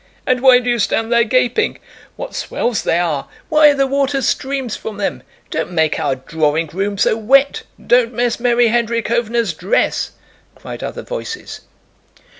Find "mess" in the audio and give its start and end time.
8.11-8.39